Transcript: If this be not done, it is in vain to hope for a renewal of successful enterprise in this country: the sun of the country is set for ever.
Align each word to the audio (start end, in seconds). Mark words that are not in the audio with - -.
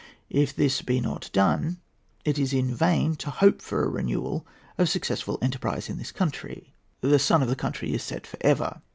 If 0.31 0.55
this 0.55 0.81
be 0.81 0.99
not 0.99 1.29
done, 1.31 1.79
it 2.25 2.39
is 2.39 2.53
in 2.53 2.73
vain 2.73 3.15
to 3.17 3.29
hope 3.29 3.61
for 3.61 3.83
a 3.83 3.87
renewal 3.87 4.47
of 4.79 4.89
successful 4.89 5.37
enterprise 5.43 5.89
in 5.91 5.99
this 5.99 6.11
country: 6.11 6.73
the 7.01 7.19
sun 7.19 7.43
of 7.43 7.49
the 7.49 7.55
country 7.55 7.93
is 7.93 8.01
set 8.01 8.25
for 8.25 8.37
ever. 8.41 8.81